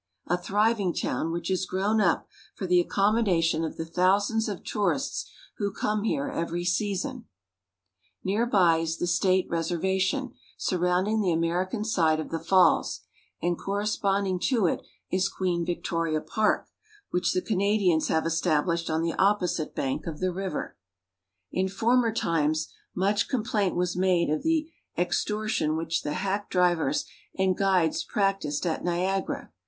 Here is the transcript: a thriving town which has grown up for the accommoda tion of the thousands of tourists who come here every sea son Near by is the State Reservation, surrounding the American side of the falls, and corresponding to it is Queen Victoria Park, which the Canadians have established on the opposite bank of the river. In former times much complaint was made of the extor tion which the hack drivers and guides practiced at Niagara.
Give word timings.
a 0.25 0.35
thriving 0.35 0.91
town 0.95 1.31
which 1.31 1.49
has 1.49 1.67
grown 1.67 2.01
up 2.01 2.27
for 2.55 2.65
the 2.65 2.83
accommoda 2.83 3.39
tion 3.43 3.63
of 3.63 3.77
the 3.77 3.85
thousands 3.85 4.49
of 4.49 4.63
tourists 4.63 5.29
who 5.57 5.71
come 5.71 6.01
here 6.05 6.27
every 6.27 6.65
sea 6.65 6.95
son 6.95 7.25
Near 8.23 8.47
by 8.47 8.77
is 8.77 8.97
the 8.97 9.05
State 9.05 9.45
Reservation, 9.47 10.33
surrounding 10.57 11.21
the 11.21 11.31
American 11.31 11.83
side 11.85 12.19
of 12.19 12.29
the 12.31 12.39
falls, 12.39 13.01
and 13.43 13.59
corresponding 13.59 14.39
to 14.45 14.65
it 14.65 14.81
is 15.11 15.29
Queen 15.29 15.63
Victoria 15.63 16.19
Park, 16.19 16.67
which 17.11 17.33
the 17.33 17.39
Canadians 17.43 18.07
have 18.07 18.25
established 18.25 18.89
on 18.89 19.03
the 19.03 19.13
opposite 19.21 19.75
bank 19.75 20.07
of 20.07 20.19
the 20.19 20.33
river. 20.33 20.77
In 21.51 21.69
former 21.69 22.11
times 22.11 22.73
much 22.95 23.29
complaint 23.29 23.75
was 23.75 23.95
made 23.95 24.31
of 24.31 24.41
the 24.41 24.67
extor 24.97 25.47
tion 25.47 25.77
which 25.77 26.01
the 26.01 26.13
hack 26.13 26.49
drivers 26.49 27.05
and 27.37 27.55
guides 27.55 28.03
practiced 28.03 28.65
at 28.65 28.83
Niagara. 28.83 29.51